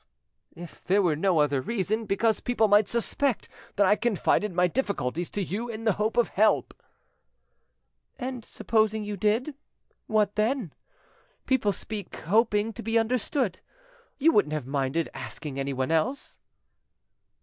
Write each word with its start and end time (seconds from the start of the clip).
"If 0.55 0.83
there 0.83 1.03
were 1.03 1.15
no 1.15 1.39
other 1.41 1.61
reason, 1.61 2.05
because 2.07 2.39
people 2.39 2.67
might 2.67 2.87
suspect 2.87 3.47
that 3.75 3.85
I 3.85 3.95
confided 3.95 4.51
my 4.51 4.65
difficulties 4.65 5.29
to 5.29 5.43
you 5.43 5.69
in 5.69 5.83
the 5.83 5.91
hope 6.01 6.17
of 6.17 6.29
help." 6.29 6.73
"And 8.17 8.43
supposing 8.43 9.03
you 9.03 9.15
did, 9.15 9.53
what 10.07 10.33
then? 10.33 10.73
People 11.45 11.71
speak 11.71 12.15
hoping 12.15 12.73
to 12.73 12.81
be 12.81 12.97
understood. 12.97 13.59
You 14.17 14.31
wouldn't 14.31 14.53
have 14.53 14.65
minded 14.65 15.07
asking 15.13 15.59
anyone 15.59 15.91
else." 15.91 16.39